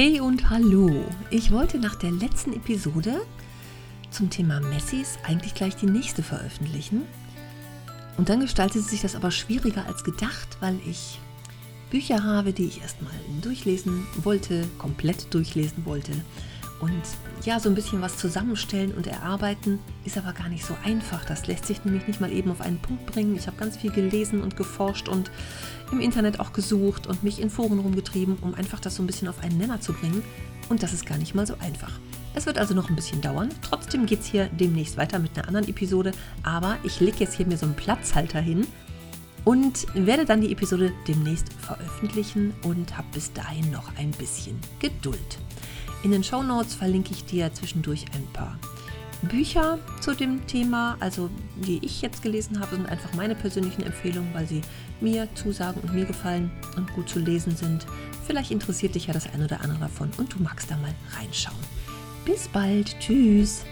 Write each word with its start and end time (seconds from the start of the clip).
Hey 0.00 0.20
und 0.20 0.48
hallo! 0.48 1.04
Ich 1.28 1.50
wollte 1.50 1.76
nach 1.76 1.96
der 1.96 2.12
letzten 2.12 2.52
Episode 2.52 3.20
zum 4.10 4.30
Thema 4.30 4.60
Messis 4.60 5.18
eigentlich 5.24 5.54
gleich 5.54 5.74
die 5.74 5.86
nächste 5.86 6.22
veröffentlichen. 6.22 7.02
Und 8.16 8.28
dann 8.28 8.38
gestaltete 8.38 8.84
sich 8.84 9.02
das 9.02 9.16
aber 9.16 9.32
schwieriger 9.32 9.86
als 9.86 10.04
gedacht, 10.04 10.56
weil 10.60 10.78
ich 10.88 11.18
Bücher 11.90 12.22
habe, 12.22 12.52
die 12.52 12.66
ich 12.66 12.80
erstmal 12.80 13.10
durchlesen 13.42 14.06
wollte, 14.22 14.68
komplett 14.78 15.34
durchlesen 15.34 15.84
wollte. 15.84 16.12
Und 16.80 17.02
ja, 17.44 17.58
so 17.58 17.68
ein 17.68 17.74
bisschen 17.74 18.00
was 18.00 18.16
zusammenstellen 18.18 18.92
und 18.92 19.06
erarbeiten 19.06 19.80
ist 20.04 20.16
aber 20.16 20.32
gar 20.32 20.48
nicht 20.48 20.64
so 20.64 20.76
einfach. 20.84 21.24
Das 21.24 21.46
lässt 21.46 21.66
sich 21.66 21.84
nämlich 21.84 22.06
nicht 22.06 22.20
mal 22.20 22.32
eben 22.32 22.50
auf 22.50 22.60
einen 22.60 22.78
Punkt 22.78 23.06
bringen. 23.06 23.36
Ich 23.36 23.46
habe 23.46 23.56
ganz 23.56 23.76
viel 23.76 23.90
gelesen 23.90 24.42
und 24.42 24.56
geforscht 24.56 25.08
und 25.08 25.30
im 25.90 26.00
Internet 26.00 26.38
auch 26.38 26.52
gesucht 26.52 27.06
und 27.06 27.24
mich 27.24 27.40
in 27.40 27.50
Foren 27.50 27.80
rumgetrieben, 27.80 28.36
um 28.42 28.54
einfach 28.54 28.80
das 28.80 28.96
so 28.96 29.02
ein 29.02 29.06
bisschen 29.06 29.28
auf 29.28 29.42
einen 29.42 29.58
Nenner 29.58 29.80
zu 29.80 29.92
bringen. 29.92 30.22
Und 30.68 30.82
das 30.82 30.92
ist 30.92 31.06
gar 31.06 31.18
nicht 31.18 31.34
mal 31.34 31.46
so 31.46 31.54
einfach. 31.60 31.92
Es 32.34 32.46
wird 32.46 32.58
also 32.58 32.74
noch 32.74 32.88
ein 32.88 32.96
bisschen 32.96 33.20
dauern. 33.20 33.48
Trotzdem 33.62 34.06
geht 34.06 34.20
es 34.20 34.26
hier 34.26 34.46
demnächst 34.46 34.96
weiter 34.96 35.18
mit 35.18 35.36
einer 35.36 35.48
anderen 35.48 35.68
Episode. 35.68 36.12
Aber 36.44 36.76
ich 36.84 37.00
lege 37.00 37.18
jetzt 37.18 37.34
hier 37.34 37.46
mir 37.46 37.56
so 37.56 37.66
einen 37.66 37.74
Platzhalter 37.74 38.40
hin 38.40 38.66
und 39.44 39.86
werde 39.94 40.24
dann 40.24 40.42
die 40.42 40.52
Episode 40.52 40.92
demnächst 41.08 41.52
veröffentlichen 41.54 42.54
und 42.62 42.96
habe 42.96 43.08
bis 43.12 43.32
dahin 43.32 43.70
noch 43.70 43.96
ein 43.96 44.10
bisschen 44.12 44.58
Geduld. 44.78 45.38
In 46.02 46.12
den 46.12 46.22
Show 46.22 46.42
Notes 46.42 46.74
verlinke 46.74 47.12
ich 47.12 47.24
dir 47.24 47.52
zwischendurch 47.52 48.04
ein 48.14 48.26
paar 48.32 48.58
Bücher 49.22 49.78
zu 50.00 50.14
dem 50.14 50.46
Thema, 50.46 50.96
also 51.00 51.28
die 51.56 51.84
ich 51.84 52.02
jetzt 52.02 52.22
gelesen 52.22 52.60
habe, 52.60 52.76
sind 52.76 52.86
einfach 52.86 53.12
meine 53.14 53.34
persönlichen 53.34 53.82
Empfehlungen, 53.82 54.32
weil 54.32 54.46
sie 54.46 54.62
mir 55.00 55.28
zusagen 55.34 55.80
und 55.82 55.94
mir 55.94 56.04
gefallen 56.04 56.50
und 56.76 56.92
gut 56.92 57.08
zu 57.08 57.18
lesen 57.18 57.56
sind. 57.56 57.84
Vielleicht 58.26 58.52
interessiert 58.52 58.94
dich 58.94 59.08
ja 59.08 59.12
das 59.12 59.32
eine 59.32 59.46
oder 59.46 59.60
andere 59.60 59.80
davon 59.80 60.10
und 60.18 60.34
du 60.34 60.42
magst 60.42 60.70
da 60.70 60.76
mal 60.76 60.94
reinschauen. 61.18 61.58
Bis 62.24 62.46
bald, 62.46 62.94
tschüss. 63.00 63.64